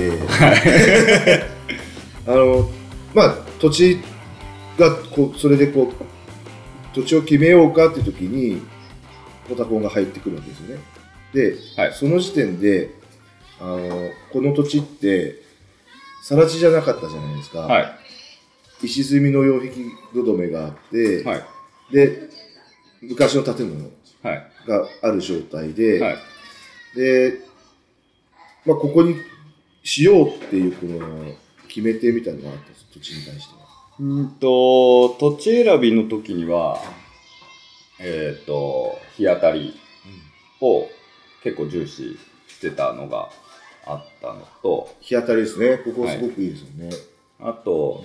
[0.00, 1.44] で、
[2.26, 2.70] あの
[3.14, 4.00] まあ土地
[4.78, 8.62] がこうそれでこう土地を決めようかっていう時に
[9.48, 10.82] ポタコンが入ってくるわけですよね。
[11.32, 12.94] で、はいその時点で
[13.60, 15.42] あのこの土地って
[16.22, 17.60] 更地じゃなかったじゃないですか。
[17.60, 17.96] はい。
[18.82, 19.70] 石積みの擁壁
[20.14, 21.44] 土留めがあって、はい。
[21.92, 22.30] で
[23.02, 23.90] 昔の建物
[24.22, 24.50] はい。
[24.66, 26.16] がある状態で、はい。
[26.94, 27.40] で、
[28.66, 29.16] まあ、ここに
[29.82, 31.32] しようっていうこの
[31.68, 33.60] 決め手みたいなのがあったんです土地に対しては。
[34.00, 36.80] うんと、土地選びの時には、
[37.98, 39.78] えっ、と、日当たり
[40.60, 40.88] を
[41.42, 43.30] 結構重視してたのが
[43.86, 45.78] あったのと、日当たりですね。
[45.78, 46.90] ここすごくいいですよね。
[47.40, 48.04] あと、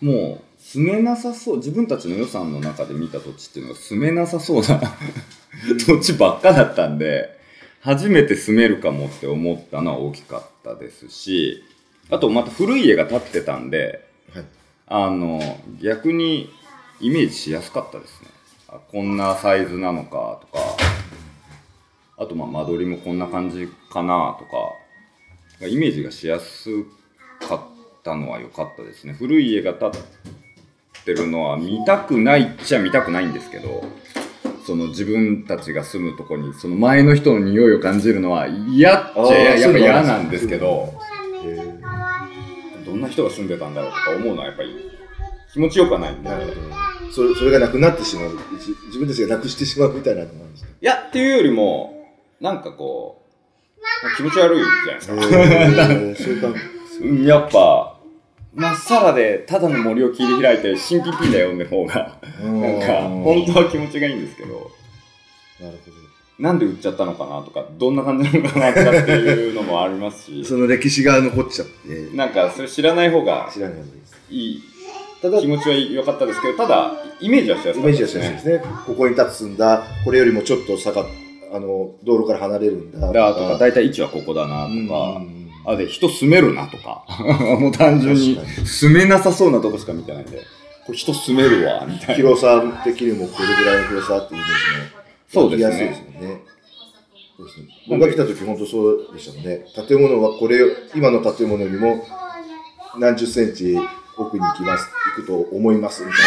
[0.00, 4.80] もう住めなさそう、自分たちの予算の中で見た土地っていうのが住めなさそうな
[5.86, 7.35] 土地ばっかだったんで、
[7.80, 11.62] 初めて住めるかもって思ったのは大きかったですし、
[12.10, 14.44] あとまた古い家が建ってたんで、はい。
[14.88, 15.40] あの、
[15.80, 16.50] 逆に
[17.00, 18.28] イメージしやすかったですね。
[18.68, 20.76] あこんなサイズなのかとか、
[22.18, 26.68] あとまあ間取りもこんな感じかなとか、イメージがしやす
[27.40, 27.60] かっ
[28.02, 29.12] たのは良かったですね。
[29.12, 29.92] 古い家が建っ
[31.04, 33.84] てるのは見たくないっちゃ見たくないんですけど、
[34.66, 40.92] その自分たちが住むとこにその前の人の匂いを感じるのは嫌っちゃややっぱ嫌なんですけど、
[41.44, 41.76] えー
[42.84, 44.70] どんな人が住んでたんだろうとか思うのはやっぱり
[45.52, 46.28] 気持ちよくはないんで。
[46.30, 47.12] なるほど。
[47.12, 48.30] それそれがなくなってしまう。
[48.52, 50.70] 自自分たちがなくしてしまうみたいなのなんですか？
[50.80, 51.94] いや、っていうよりも、
[52.40, 53.22] なんかこ
[53.76, 55.22] う、気持ち悪いじゃな
[55.92, 56.48] いですか。
[57.02, 57.95] えー、やっぱ、
[58.56, 64.70] まっさらでただの森を切り開いて新 PP だよの方が、なんか、本当は気持ちがいいんですけど、
[65.60, 65.96] なるほど。
[66.38, 74.16] なんで売っちゃったのかなとか、どんな感じなのかなとかっていうのもありますし、 その歴史が残っちゃって、なんかそれ知らない方が知らないわけです。
[74.30, 74.62] いい、
[75.20, 78.62] ただ、気持ちは良かったですけど、ただ、イメージはしやすかったイメージはしやすいですね。
[78.86, 81.04] ここに立つんだ、これよりもちょっと下が、
[81.52, 83.12] あの、道路から離れるんだ。
[83.12, 85.35] だとか、だいたい位置はここだなとうんか、うん
[85.66, 87.04] あ、で、人住めるなとか、
[87.58, 90.38] もう単純に住めなさそうなとこしか見てないんで、
[90.86, 92.14] これ人住めるわ、みたいな。
[92.14, 94.90] 広さ的にもこれぐらいの広さっていうイメー
[95.32, 96.42] ジもそうですねやすいですよね。
[97.36, 99.66] そうですね僕が来た時本当そうでしたもんね。
[99.88, 100.60] 建物はこれ、
[100.94, 102.06] 今の建物よりも
[102.98, 103.76] 何十センチ
[104.16, 106.22] 奥に行きます、行くと思いますみたい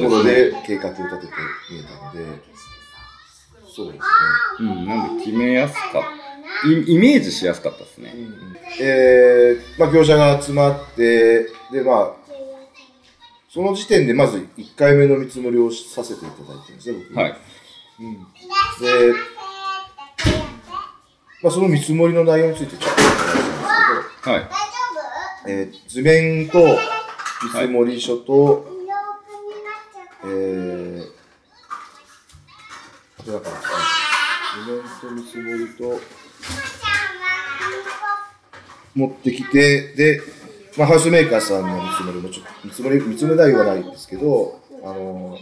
[0.00, 0.24] ところ。
[0.24, 1.32] で計画を立てて
[1.70, 2.42] 見えたので、
[3.68, 4.02] そうですね。
[4.60, 6.25] うん、なんで決めやすかった。
[6.66, 8.14] イイメージしやすかったですね。
[8.80, 12.26] えーまあ、業者が集まって、で、まあ、
[13.48, 17.18] その時点でまず1回目の見積もりをさせていただいてるんですね、僕。
[17.18, 17.36] はい。
[18.00, 18.18] うん、で、
[21.42, 24.44] まあ、その見積もりの内容についてちょっとお話ししたんはい。
[24.44, 24.56] です
[25.44, 26.58] けど、えー図面と
[27.44, 28.66] 見積もり書と、
[30.24, 31.06] えー、
[33.24, 33.56] どうだかな
[34.64, 36.00] 図面と見積もりと、
[38.96, 40.20] 持ってきて、で、
[40.76, 45.38] まあ、ハウスメーカーさんの見積もりもちょっと、見積もり、見積もり内容はないんですけど、あの、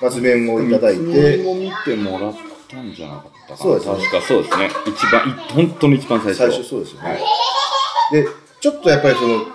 [0.00, 2.34] まあ、図面をいただい見積もりて、も見てもらっ
[2.68, 3.56] たんじゃなかったかな。
[3.56, 4.70] そうですね確かそうですね。
[4.86, 6.38] 一番、い本当に一番最初。
[6.38, 7.10] 最初そうですよね。
[7.10, 7.20] はい
[8.12, 8.26] で、
[8.60, 9.46] ちょっとやっぱりその、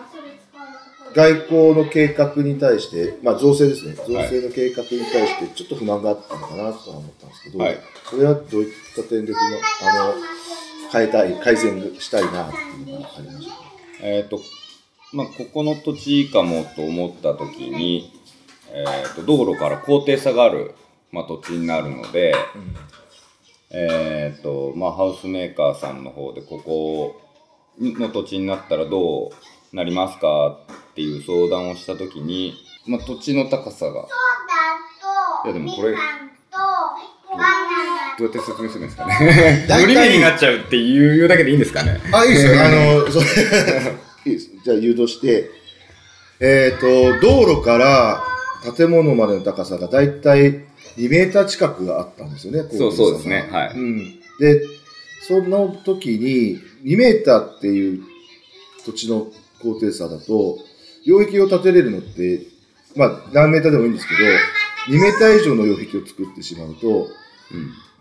[1.14, 7.78] 外交の計画に対して、まあ造成ですね、造成の計画に対してちょっと不満があったのかなとは思ったんですけど、はい
[8.10, 10.14] それはどういった点で不満、あの、
[10.92, 13.54] 変えたい、改善したいなっていうのがありました。
[14.02, 14.40] えっ、と、
[15.14, 18.14] まあ、ここの土地かもと思った時に、
[18.72, 20.76] えっ、と、道路から高低差がある、
[21.12, 22.36] まあ、土地になるので、
[23.72, 27.22] えっ、と、まあ、ハウスメーカーさんの方で、ここ
[27.80, 30.60] の土地になったらどうなりますか
[30.92, 32.56] っていう相談をした時に、
[32.86, 34.08] まあ、土地の高さが、
[35.46, 35.96] いやでもこれ
[38.18, 39.68] どうやって説明するんですかね。
[39.70, 42.00] 無理目になっちゃうっていうだけでいいんですかね。
[42.12, 42.54] あ、いいですよ。
[42.64, 43.26] あの、それ
[44.26, 44.50] いいです。
[44.64, 45.52] じゃあ誘導して、
[46.40, 48.24] えっ、と、道路から
[48.76, 50.66] 建物までの高さがだいたい
[50.98, 54.20] 2メーター近くあったんですよね、そうそうですねはいうん。
[54.40, 54.62] で、
[55.28, 58.04] その時に2メーターっていう
[58.86, 59.28] 土地の
[59.62, 60.60] 高低差だと、
[61.06, 62.42] 擁壁を建てれるのって、
[62.96, 67.08] まあ何メーターでもいいんですけど、2メーター以上の擁壁を作ってしまうと、うん。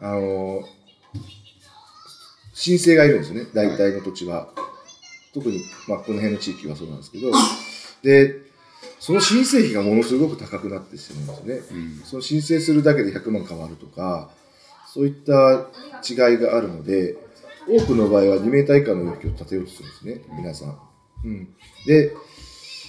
[0.00, 0.62] あの
[2.52, 4.48] 申請がいるんですよね、大体の土地は。
[5.34, 7.30] 特に、まあ、この辺の地域はそうなんですけど、
[8.02, 8.46] で、
[8.98, 11.78] その申請費がものすごく高くなってしまうんですね。
[11.78, 12.02] うん。
[12.04, 14.30] その申請するだけで100万変わるとか、
[14.92, 15.66] そういった
[16.02, 17.18] 違いがあるので、
[17.68, 20.78] 多くの場合は2メーター以下の容器を建てようとするんですね、皆さん。
[21.24, 21.48] うん、
[21.86, 22.14] で、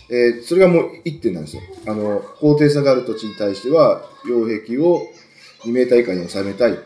[0.09, 1.61] えーそれがもう1点なんですよ。
[1.85, 5.05] あの、高低差がある土地に対しては、擁壁を
[5.65, 6.77] 2メーター以下に収めたい、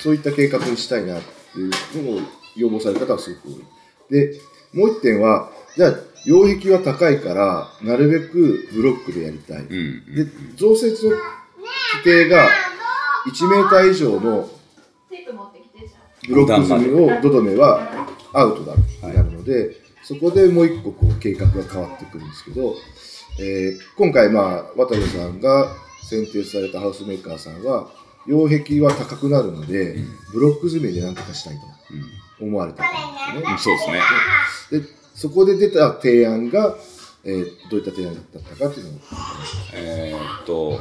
[0.00, 2.20] そういった計画にしたいなっていうのを
[2.56, 3.64] 要望される方はすごく多い。
[4.10, 4.40] で、
[4.72, 9.58] もう1点は、じゃあ、擁壁は高いから、なるべくブロックでやりたい。
[9.58, 10.26] うんで、
[10.56, 11.22] 増設の規
[12.04, 12.48] 定が
[13.26, 14.48] 1メーター以上の。
[16.28, 17.88] ブロック積みを土留めは
[18.32, 22.74] アウトだになるので、そこでもう一個こう計画が変わってくるんですけど、
[23.38, 25.68] えー今回まあ渡部さんが
[26.08, 27.90] 選定されたハウスメーカーさんは
[28.26, 29.96] 擁壁は高くなるので、
[30.32, 31.54] ブロック積みで何とかしたい
[32.38, 33.52] と思われたんですよね。
[33.52, 34.00] うんそうですね。
[34.82, 36.76] でそこで出た提案が、
[37.24, 39.00] えーどういった提案だったかっていうのを。
[39.74, 40.80] えーっと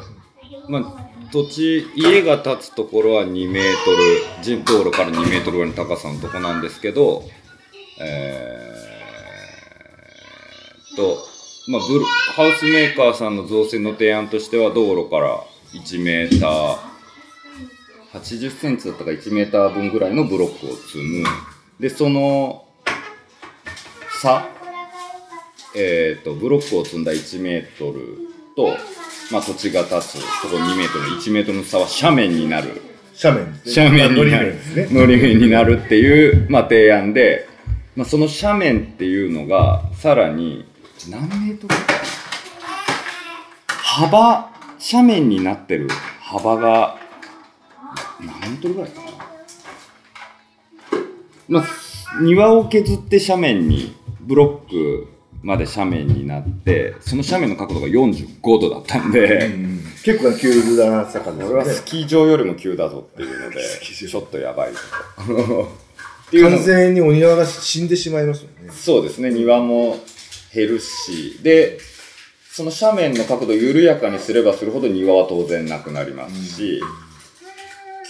[0.69, 3.97] まあ土地家が建つところは2メートル
[4.43, 7.23] 人道路から2メートルぐらいの高さのとこなんですけど
[7.99, 11.17] えーっと
[11.71, 15.43] まあブルハウスメーカーさんの造成の提案としては道路から
[15.73, 16.77] 1メーター
[18.19, 21.23] 80センチだったか1メーター分ぐらいのブロックを積む
[21.79, 22.65] でその
[24.21, 24.47] 差
[25.77, 28.17] えー、とブロックを積んだ1メートル
[28.55, 28.77] と、
[29.29, 32.81] まあ、土地が立つところ2メートル1メートルの差は斜面になる
[33.21, 33.59] 斜面。
[33.65, 34.99] 斜面になあるのり面ですね。
[34.99, 37.47] のり面になるっていう、まあ、提案で、
[37.95, 40.65] まあ、その斜面っていうのがさらに
[41.09, 41.75] 何メートル？
[43.67, 44.51] 幅？
[44.91, 45.87] 斜面になってる
[46.21, 46.97] 幅が
[48.19, 49.07] 何メートルぐらいかな
[51.47, 51.65] まあ
[52.21, 55.07] 庭を削って斜面にブロック
[55.43, 59.75] まで斜面になってその斜面の角度が45度だったんで、うん
[60.05, 61.53] 結構な急な坂ですよね。
[61.55, 64.77] 俺はスキー場よりも急だぞっていうので ちょっとやばいぞ
[65.25, 65.63] と
[66.27, 68.69] っていうの完全にお庭が死んでしまいますよね。
[68.71, 69.31] そうですね。
[69.31, 69.99] 庭も
[70.53, 71.39] 減るし。
[71.41, 71.79] で
[72.51, 76.79] その斜面の角度を緩やかにすればするほど庭は当然なくなりますし、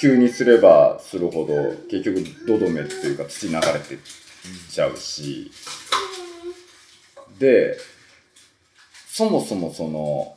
[0.05, 3.97] 急にすればするほど結局土留めっていうか土流れてっ
[4.69, 5.51] ちゃうし。
[7.39, 7.75] で
[9.07, 10.35] そもそもその、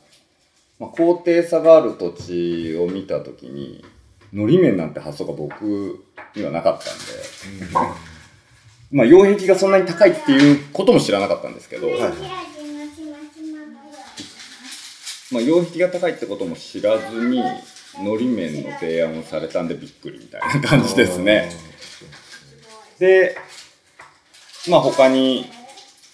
[0.79, 3.85] まあ、高低差がある土地を見た時に
[4.33, 6.03] のり面なんて発想が僕
[6.35, 7.03] にはなかったんで。
[8.91, 11.99] まあ、擁壁がそんなに高いっていうことも知らなかったんですけど、はい。
[15.31, 17.43] まあ、擁壁が高いってことも知らずに
[17.97, 21.51] のり面の提案をされたんでびっくりみたいな感じですね。
[22.99, 23.37] で、
[24.69, 25.45] まあ、他に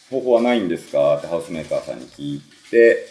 [0.10, 3.08] 方法はないんですかってハウスメーカーさんに聞いて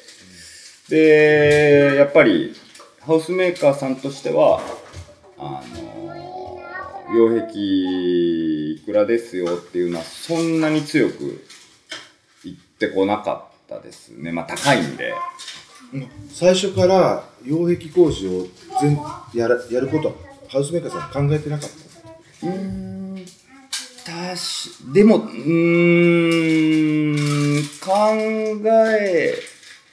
[0.89, 2.55] でやっぱり
[3.01, 4.61] ハウスメーカーさんとしては
[5.39, 6.61] あの
[7.15, 11.45] 擁壁いくらですよっていうのはそんなに強く
[12.45, 15.15] 言ってこなかったですねまあ高いんで
[16.33, 18.47] 最初から擁壁工事を
[18.81, 18.99] 全
[19.35, 20.15] やらやることは
[20.49, 21.71] ハウスメーカーさん考えてなかっ
[22.41, 22.47] た？
[22.47, 23.25] うーん
[24.05, 25.31] たしでもうー
[27.61, 27.91] ん考
[28.69, 29.35] え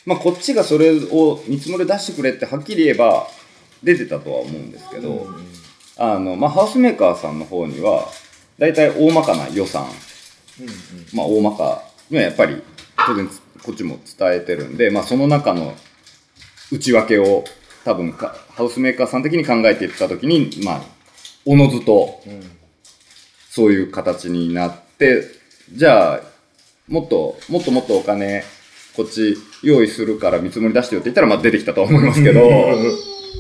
[0.06, 3.28] まあこっちがそれを見積もり出してくれってはっきり言えば
[3.84, 5.28] 出てたとは思うんですけど、
[5.98, 8.08] あのまあ、ハウスメーカーさんの方には
[8.58, 9.86] 大体大まかな予算。
[11.14, 12.62] まあ大まかにはやっぱり
[13.08, 13.28] 当然
[13.64, 15.74] こっちも伝えてるんで、まあ、その中の
[16.72, 17.44] 内訳を
[17.84, 20.82] 多分かハウスメーカーさん的に考えていった時にまあ
[21.46, 22.22] おのずと
[23.50, 25.26] そういう形になって
[25.74, 26.22] じゃあ
[26.88, 28.44] もっともっともっとお金
[28.96, 32.42] こっち用意するから見積もり出してよって言ったらまあ出てきたと思いますけど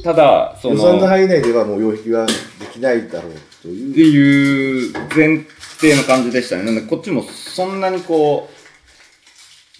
[0.03, 2.33] ただそ予算のの範囲内ではもう擁壁はで
[2.71, 5.45] きないだろうとっていういう前
[5.81, 6.63] 提の感じでしたね。
[6.63, 8.47] なんでこっちもそんなにこ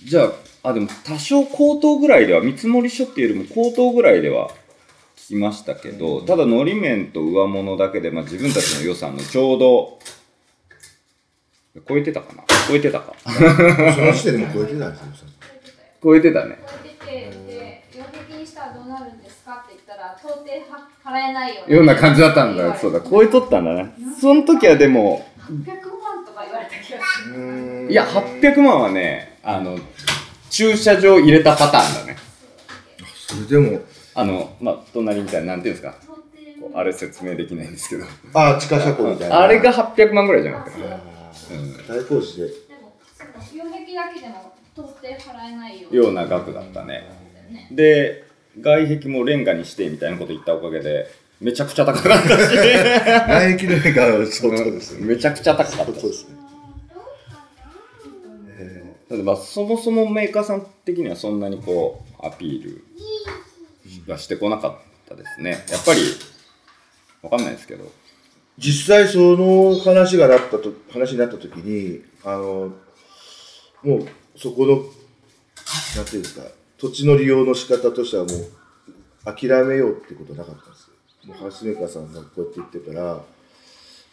[0.05, 0.31] う、じゃあ、
[0.63, 4.49] あ、でも多少口頭ぐらいでは、見積書っていうよりも口頭ぐらいでは
[5.15, 9.99] 聞きましたけど、ただ、のり面と上物だけで、まあ、自分たちの予算のちょうど、
[11.87, 12.43] 超えてたかな？
[12.67, 13.15] 超えてたか。
[13.23, 13.31] そ
[14.01, 15.27] の時点でも超えてたんですよ
[16.03, 16.59] 超えてたね。
[16.83, 22.77] 出てで、擁壁にしたらどうなるんですかって言ったら、到底は払えないよような感じだったんだ。
[22.77, 23.93] そうだ、超えとったんだね。
[24.19, 25.65] その時はでも、800
[26.01, 27.87] 万とか言われた気がする。
[27.89, 29.77] いや、800万はね、あの、
[30.51, 32.17] 駐車場入れたパターンだね。
[33.27, 33.79] それでも
[34.13, 35.95] あの、まあ、隣みたいな、なんていうんですか。
[36.73, 38.05] あれ説明できないんですけど。
[38.33, 40.95] あ地下車庫みたいなあれが800万ぐらいじゃなかったかな。
[40.95, 42.93] あー大工事ででも、
[43.35, 47.09] 壁だけでも到底払えないよような額だったね。
[47.71, 48.25] で、
[48.59, 51.07] 外壁もレンガにしてみたいなこと言ったおかげで、
[51.39, 55.05] めちゃくちゃ高かったし 外壁のメーカーは相当ですね。
[55.07, 55.91] めちゃくちゃ高かった
[59.11, 59.17] ね。
[59.17, 62.63] ただまあそもそもメーカーさん的にはそんなにこうアピー
[64.07, 64.75] ルはしてこなかっ
[65.07, 66.01] たですねやっぱり
[67.21, 67.91] わかんないですけど
[68.57, 72.71] 実際その話がなったと、話になった時に、あの、
[73.83, 74.75] もうそこの、
[75.95, 76.45] なんていうんですか、
[76.77, 78.51] 土地の利用の仕方としてはもう
[79.25, 80.91] 諦めようってことなかったんです
[81.25, 81.27] よ。
[81.27, 83.21] もうハウスメーカーさんがこうやって言ってたら、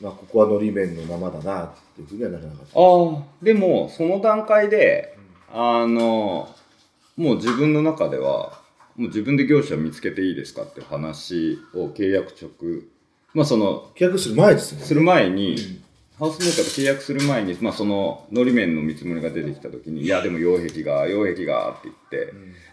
[0.01, 2.79] まあここはのり面のままだなっていうふうにはならなかった。
[2.79, 5.17] ああでもその段階で
[5.53, 6.49] あの
[7.17, 8.61] もう自分の中では
[8.97, 12.83] もう自分で業者見つけていいですかって話を契約直
[13.35, 14.83] まあその契約する前ですね。
[14.83, 15.81] する前に、
[16.19, 22.29] ハウスメーカーと契約する前に、まあ、そののり面の見積もりが出てきた時に「いやでも擁壁が擁壁が」って言っ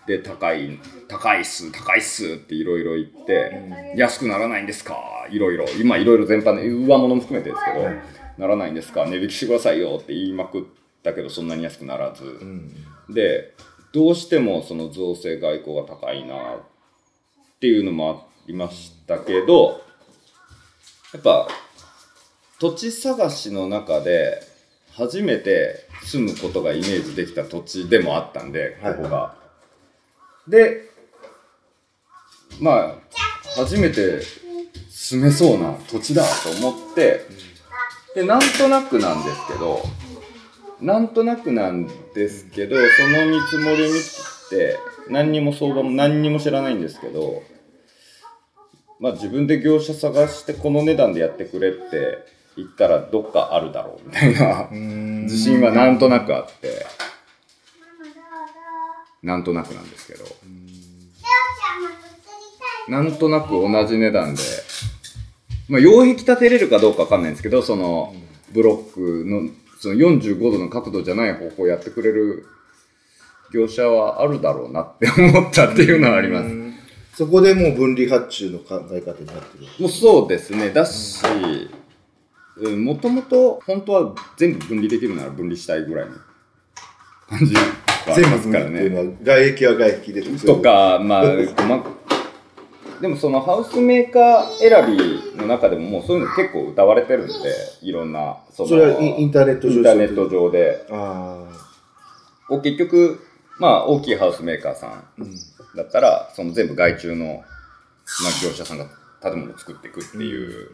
[0.07, 5.65] て、で高い高いっす高いっすっていろいろ言って、安くならないんですかいろいろ。
[5.79, 7.87] 今いろいろ全般で上物も含めてですけど、
[8.39, 10.63] ならないんですか値引きしてくださいよって言いまくっ
[11.03, 12.73] たけどそんなに安くならず、うん。
[13.13, 13.53] で
[13.93, 16.59] どうしてもその造成外交が高いなっ
[17.59, 19.81] ていうのもありましたけど
[21.13, 21.47] やっぱ
[22.59, 24.41] 土地探しの中で
[24.93, 29.35] 初めて住むことがイメージできた土地でもあったんでここが。
[30.47, 30.89] で
[32.61, 32.95] まあ
[33.57, 34.21] 初めて
[34.89, 37.21] 住めそうな土地だと思って
[38.15, 39.83] でなんとなくなんですけど
[40.79, 43.99] なんとなくなんですけどその見積もり見
[44.49, 44.77] て
[45.09, 47.43] 何にも相場も何にも知らないんですけど
[48.99, 54.69] まあ自分で業者探してこの値段でやってくれって言ったらどっかあるだろうみたいな。
[54.71, 56.85] 自信はなんとなくあって。
[59.23, 60.25] なんとなくなんですけど。
[62.87, 64.41] なんとなく同じ値段で。
[65.67, 68.13] まあ擁壁立てれるかどうかわかんないんですけどその
[68.51, 72.45] ブロックのその45度の角度じゃない方向やってくれる
[73.51, 76.49] 業者はあるだろうなって思ったっていうのはあります。
[77.15, 79.65] そこでもう分離発注の考え方になってる。
[79.79, 80.69] もうそうですね。
[80.69, 81.69] だし、うん、
[82.77, 86.15] もともと本当は全部分離できるなら分離したいぐらいの
[87.27, 87.61] 感じが
[88.07, 89.17] ありますからね。
[89.23, 91.23] 外壁は外壁でとか、まあ、
[91.67, 91.83] ま
[93.01, 97.33] でもそのハウスメーカー選びの中でももうそういうの結構歌われてるんで、
[97.81, 100.85] いろんな、そのそれはインターネット上インターネット上で。
[100.89, 101.43] あ
[102.49, 103.19] を結局、
[103.59, 105.03] まあ大きいハウスメーカーさん。
[105.75, 107.43] だったら、その全部外注の、まあ、
[108.43, 108.87] 業者さんが
[109.21, 110.69] 建物を作っていくっていう、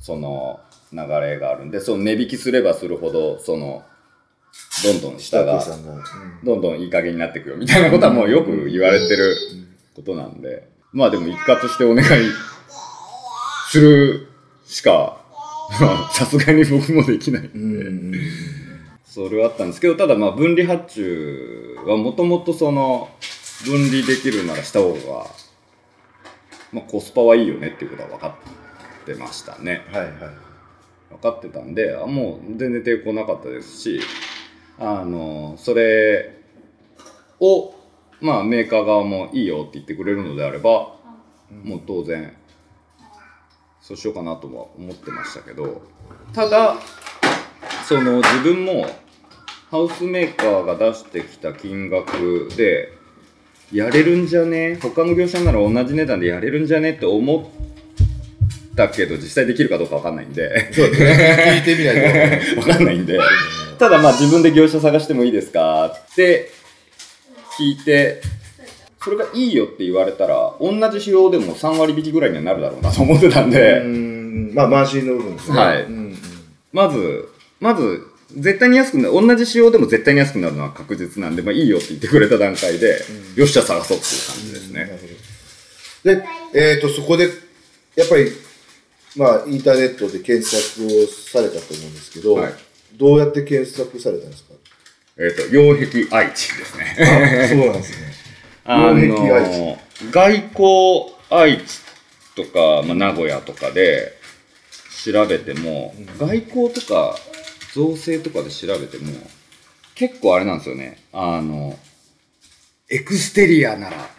[0.00, 0.60] その
[0.92, 3.84] 流れがあるんで、その値引きすればするほど、その、
[4.84, 5.62] どんどん下が
[6.44, 9.36] どんどんいい加減になっていくよみたいなことはもうよく言われてる
[9.94, 12.06] ことなんで、まあでも一括してお願い
[13.70, 14.28] する
[14.64, 15.20] しか、
[15.80, 18.12] ま あさすがに僕もできないんで、うん
[19.04, 23.08] それはあったんですけど、ただまあ分離発注はもともとその
[23.64, 25.26] 分離できるならした方が、
[26.70, 28.65] まあコスパはいいよねっていうことは分かっ
[29.06, 29.86] てましたね。
[29.90, 30.12] はいはい。
[31.08, 34.00] 分かってたんで、あもう全然抵抗なかったですし、
[34.78, 36.34] あの、それ
[37.40, 37.74] を、
[38.20, 40.96] まあメーカー側もいいよって言ってくれるのであれば、
[41.62, 42.36] もう当然、
[43.80, 45.82] そうしようかなとは思ってましたけど、
[46.32, 46.74] ただ、
[47.86, 48.86] その自分も
[49.70, 52.92] ハウスメーカーが出してきた金額で、
[53.72, 54.76] やれるんじゃね？
[54.80, 56.92] 他の業者なら同じ値段でやれるんじゃね？
[56.92, 57.52] って思
[58.84, 60.72] ったけど、実際できるかどうかわかんないんで。
[60.72, 61.54] そうですね。
[61.56, 62.60] 聞いてみないと。
[62.60, 63.18] わかんないんで、
[63.78, 66.50] ただまあ自分で業者探してもいいですかって
[67.58, 68.20] 聞いて、
[69.02, 74.54] それがいいよって言われたら、同じ仕様でも3割引きぐらいにはなるだろうなと思ってたんうで、ん。
[74.54, 75.58] まあ、マージンの部分ですね。
[75.58, 75.86] はい
[76.72, 77.28] まず、
[77.58, 78.02] まず、
[78.36, 83.00] 絶対に安くなる、同じ仕様でも絶対に安くなるのは確実なんで、まあいいよって言ってくれた段階で、
[83.34, 84.90] よっしゃ探そうっていう感じですね。
[86.04, 86.22] で、
[86.74, 87.30] えっ、と、そこで、
[87.94, 88.30] やっぱり、
[89.16, 92.52] まあ、インターネットで検索をされたと思うんですけど、はい
[92.96, 94.54] どうやって検索されたんですか？
[95.18, 96.96] えっ、と、擁壁愛知ですね。
[96.98, 98.12] あそうなんですね。
[98.64, 99.78] あの
[100.10, 101.80] 外交愛知
[102.34, 104.16] とか、まあ、名古屋とかで
[105.04, 107.18] 調べても、外交とか
[107.74, 109.12] 造成とかで調べても
[109.94, 111.78] 結構あれなんですよねあの
[112.88, 114.10] エクステリアなら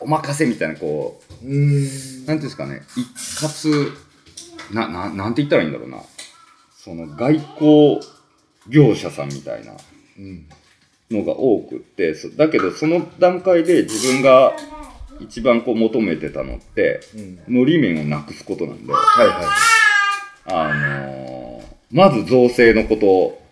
[0.00, 1.82] お任せみたいなこううーん。
[1.84, 1.86] なん
[2.26, 3.06] ていうんですかね一
[3.44, 3.96] 括
[4.72, 5.98] なななんて言ったらいいんだろうな
[6.76, 8.00] その外交
[8.68, 9.72] 業者さんみたいな
[10.18, 10.46] うん。
[11.08, 14.52] のが多くってそだけどその段階で自分が
[15.20, 19.46] 一番こう求めてたのって、うんのり面をなくすことなんで、はいはい。
[20.46, 23.46] あのーまず造成のこと。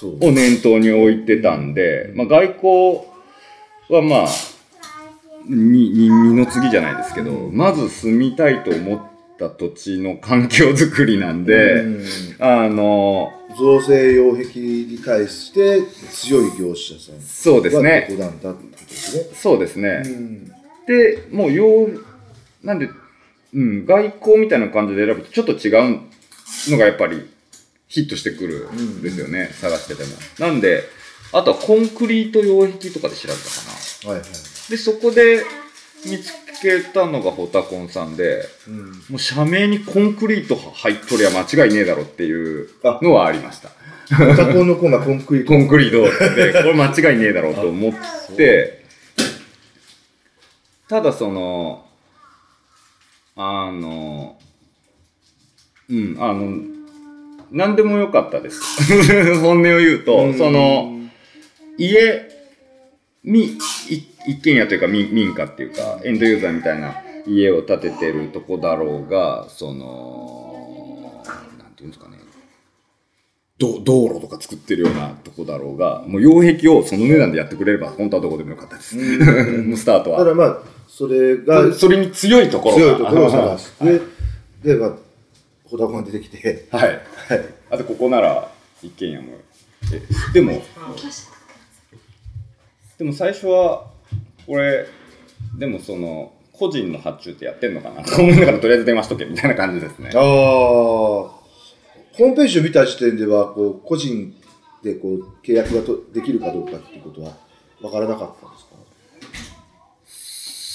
[0.00, 3.06] を念頭に置いてたんで、まあ、外交
[3.90, 4.28] はまあ、
[5.48, 9.00] に、に、二の次じゃないですけど、まず住みたいと思っ
[9.38, 12.04] た土地の環境づくりなんで、うん
[12.38, 20.02] あの造成擁壁に対して強い業者さんそうですがねここなんだってことですそうですね。
[20.02, 20.10] ね。
[20.10, 20.48] うん
[20.88, 22.04] で、もう、よう、
[22.64, 22.88] なんで、
[23.54, 26.00] うん、外交みたいな感じで選ぶとちょっと違う
[26.70, 27.30] のがやっぱり
[27.88, 30.10] ヒットしてくるんですよね、探してても。
[30.38, 30.84] なんで、
[31.32, 34.12] あとはコンクリート擁壁とかで調べたかな。
[34.14, 34.70] はいはい。
[34.70, 35.44] で、そこで
[36.06, 38.90] 見つけたのがホタコンさんで、うん。
[38.90, 42.68] もう社名にコンクリート入っとりゃ間違いねえだろっていう
[43.02, 43.70] のはありました。
[44.10, 45.52] オタコンのコンがコンクリート。
[45.52, 47.92] コンクリートって、これ間違いねえだろうと思っ
[48.36, 48.84] て、
[50.88, 51.84] ただその、
[53.36, 54.38] あの、
[55.90, 56.78] うん、あの、
[57.50, 58.60] 何でもよかったです。
[59.40, 60.98] 本音を言うと、その、
[61.76, 62.28] 家、
[63.22, 63.58] み、
[63.90, 71.22] い一軒家というか民民家っていうか、エンドユーザーみたいな家を建ててるとこだろうが、その、
[71.58, 72.18] なんていうんですかね、
[73.56, 78.96] ど道路とか作ってるようなとこだろうが、もう擁壁をその値段でやってくれれば、本当はどこでもよかったです。
[79.64, 80.18] もうスタートは。
[80.18, 84.00] ただまあ、それがそれに強いところが強いところを探して、
[84.62, 84.92] で、まあ、
[85.64, 86.88] ホタコンが出てきて、はい。
[86.90, 87.00] はい。
[87.70, 88.50] あとここなら
[88.82, 89.38] 一軒家も。
[89.90, 90.02] え
[90.34, 90.62] でも、
[92.98, 93.86] でも最初は、
[94.48, 94.86] これ、
[95.58, 100.20] でもその、個人の発注ってやってんのかなと思いながらとりあえず電話しとけみたいな感じですねああ、。
[100.20, 104.34] ホームページを見た時点では、こう、個人
[104.82, 107.36] でこう、契約がとできるかどうかっていうことは
[107.80, 108.70] 分からなかったんですか？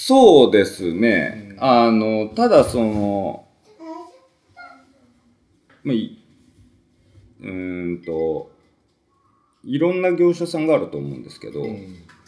[0.06, 1.56] そうですね。
[1.58, 3.44] あの、ただその、
[5.82, 6.18] まあ、い
[7.42, 8.50] うーんと、
[9.64, 11.62] いろんな業者さんがあると思うんですけど、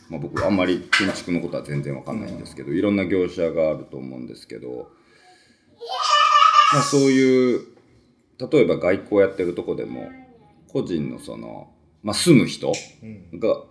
[0.08, 4.90] まあ、僕あんまり建築のことは全然わかんないんですけど、いろんな業者があると思うんですけど、
[6.72, 7.76] まあ、そういう
[8.38, 10.10] 例えば外交やってるとこでも
[10.68, 11.70] 個人のその、
[12.02, 12.72] まあ、住む人
[13.34, 13.62] が、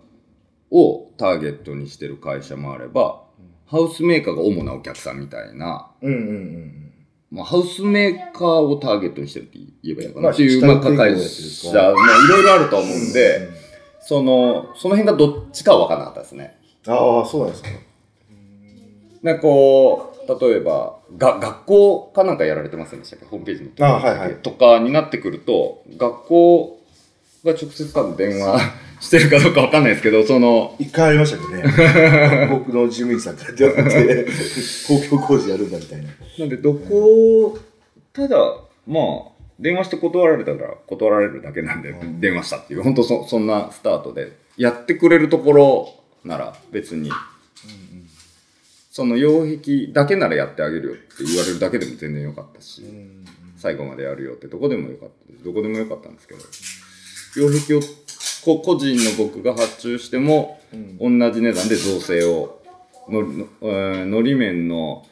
[0.70, 3.22] をターゲットにしてる会社もあれば、
[3.66, 6.92] ハウスメーカーが主なお客さんみたいな、うんうんうん。
[7.30, 10.80] まあ、ハウスメーカーをターゲットにしてるって言えばいいのかまあなっていう、まあ、
[11.68, 11.82] 社、か。
[11.82, 11.94] まあ、い
[12.28, 13.48] ろいろあると思うんで、
[14.06, 16.56] その、その辺がどっちかは分からなかったですね。
[16.86, 17.68] ああ、そうなんですか。
[19.22, 23.26] なんかこう、例えば、が、学校かなんかやられてませんでしたっけ？
[23.26, 23.70] ホームページに。
[23.80, 26.80] あはいはいとかになってくると、学校
[27.44, 28.60] が直接多分電話
[29.00, 31.64] してるかどうかわかんないですけど、その、一回ありましたけどね。
[32.50, 34.26] 僕の事務員さんから電話って、
[35.10, 36.08] 公共工事やるんだみたいな。
[36.38, 37.58] なんでどこ、
[38.12, 38.36] ただ、
[38.86, 42.20] まあ、電話して断られたら断られるだけなんで、うん。
[42.20, 47.10] 電話したっていう、本当そそんなスタートで、やってくれるところなら別に、
[48.90, 52.82] その擁壁だけならやってあげるよって言われるだけでも全然よかったし、
[53.56, 56.40] 最後までやるよってどこでもよかったどこでもよかったんですけど。
[57.36, 57.80] 擁壁を
[58.44, 60.60] こ個人の僕が発注しても、
[60.98, 62.62] 同じ値段で造成を
[63.08, 65.06] ののえーのり面の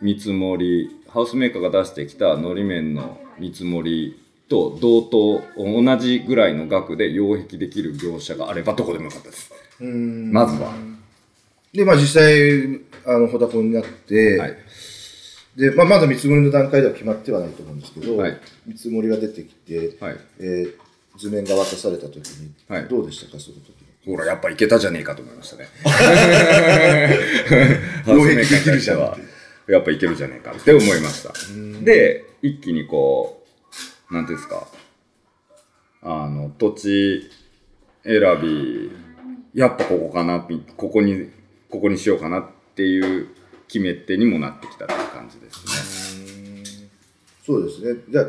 [0.00, 9.50] 見積もりハウスメーカーが出してきたのり面の見積もりと同等同じぐらいの額で擁壁できる業者があればどこでもよかったです。
[9.80, 10.32] うん。
[10.32, 10.72] まずは。
[11.72, 14.56] で、まあ実際、あの、ホタコンになって、はい。
[15.56, 18.38] で、まあまだ見積もりの段階では決まってはないと思うんですけど、はい。
[18.66, 20.16] 見積もりが出てきて、はい。
[20.38, 20.72] えー
[21.18, 22.88] 図面が渡された時に、はい。
[22.88, 23.72] どうでしたか、その時。
[24.06, 25.68] ほらやっぱいけたじゃねえかと思いましたね。
[28.06, 29.16] 擁壁できるじゃんは
[29.68, 30.52] やっぱいけるじゃねえか。
[30.52, 31.32] って思いました。
[31.84, 33.44] で一気にこ
[34.10, 34.66] うなんていうんですか。
[36.02, 37.30] あの土地
[38.04, 38.90] 選び
[39.54, 41.30] やっぱここかなみここに
[41.70, 42.44] ここにしようかなっ
[42.74, 43.28] ていう
[43.68, 46.88] 決め手にもなってきたっていう感じですね。
[47.46, 48.00] そうですね。
[48.08, 48.26] じゃあ、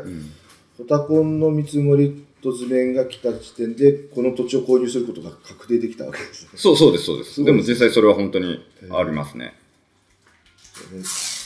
[0.78, 6.50] ホタコンの見積もりと図面が来た時点で、この土地を購入することが確定できたわけですね。
[6.56, 7.44] そうそうですそうです。
[7.44, 9.54] でも実際それは本当にありますね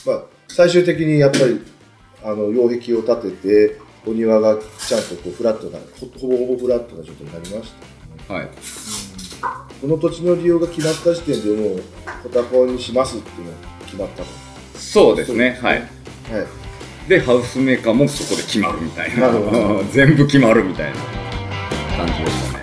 [0.09, 1.61] まあ、最終的にやっぱり
[2.23, 7.73] あの擁壁を建ててお庭がちゃんとこうフラットなほほぼほぼフラットな状態になりまし
[8.27, 8.49] た、はい。
[9.81, 11.83] この土地の利用が決まった時点でもう
[12.23, 14.27] ホタコンにしますっていうのが決まったと
[14.75, 15.59] そうですね。
[15.61, 15.79] はい。
[15.79, 15.87] はい。
[17.07, 19.31] でハウスメーカーもそこで決まるみたいな。
[19.93, 20.97] 全部決まるみたいな
[21.97, 22.58] 感じでしたね